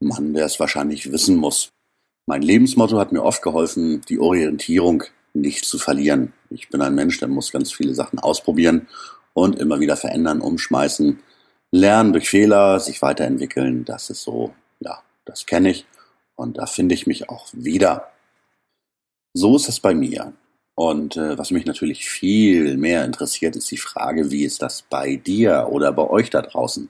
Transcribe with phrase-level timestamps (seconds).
[0.00, 1.70] Mann, der es wahrscheinlich wissen muss.
[2.26, 6.32] Mein Lebensmotto hat mir oft geholfen, die Orientierung nicht zu verlieren.
[6.50, 8.88] Ich bin ein Mensch, der muss ganz viele Sachen ausprobieren
[9.32, 11.20] und immer wieder verändern, umschmeißen,
[11.70, 13.84] lernen durch Fehler, sich weiterentwickeln.
[13.84, 15.86] Das ist so, ja, das kenne ich.
[16.36, 18.12] Und da finde ich mich auch wieder.
[19.34, 20.32] So ist es bei mir.
[20.78, 25.16] Und äh, was mich natürlich viel mehr interessiert, ist die Frage, wie ist das bei
[25.16, 26.88] dir oder bei euch da draußen?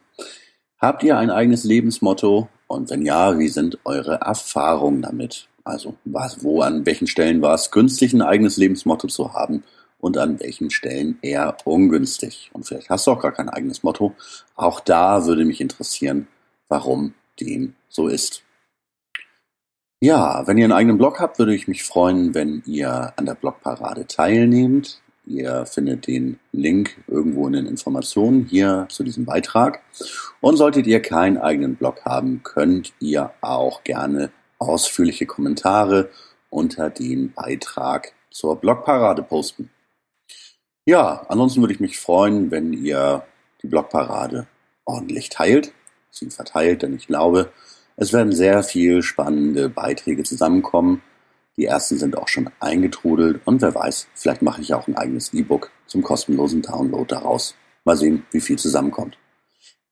[0.78, 2.50] Habt ihr ein eigenes Lebensmotto?
[2.66, 5.48] Und wenn ja, wie sind eure Erfahrungen damit?
[5.64, 9.65] Also was, wo, an welchen Stellen war es günstig, ein eigenes Lebensmotto zu haben
[9.98, 12.50] und an welchen Stellen eher ungünstig?
[12.53, 14.15] Und vielleicht hast du auch gar kein eigenes Motto.
[14.54, 16.28] Auch da würde mich interessieren,
[16.69, 18.43] warum dem so ist.
[20.00, 23.34] Ja, wenn ihr einen eigenen Blog habt, würde ich mich freuen, wenn ihr an der
[23.34, 25.03] Blogparade teilnehmt.
[25.26, 29.82] Ihr findet den Link irgendwo in den Informationen hier zu diesem Beitrag.
[30.41, 36.10] Und solltet ihr keinen eigenen Blog haben, könnt ihr auch gerne ausführliche Kommentare
[36.48, 39.69] unter den Beitrag zur Blogparade posten.
[40.86, 43.25] Ja, ansonsten würde ich mich freuen, wenn ihr
[43.62, 44.47] die Blogparade
[44.84, 45.72] ordentlich teilt,
[46.10, 47.53] sie verteilt, denn ich glaube,
[48.00, 51.03] es werden sehr viel spannende Beiträge zusammenkommen.
[51.56, 55.34] Die ersten sind auch schon eingetrudelt und wer weiß, vielleicht mache ich auch ein eigenes
[55.34, 57.56] E-Book zum kostenlosen Download daraus.
[57.84, 59.19] Mal sehen, wie viel zusammenkommt.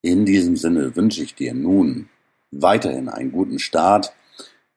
[0.02, 2.08] In diesem Sinne wünsche ich dir nun
[2.52, 4.12] weiterhin einen guten Start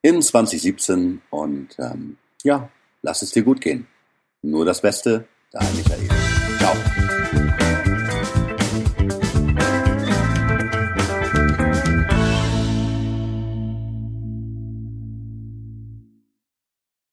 [0.01, 2.69] in 2017 und ähm, ja,
[3.03, 3.85] lass es dir gut gehen.
[4.41, 7.18] Nur das Beste, dein Michael.